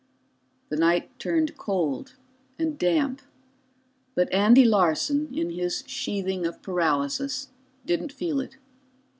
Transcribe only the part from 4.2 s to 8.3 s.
Andy Larson, in his sheathing of paralysis, didn't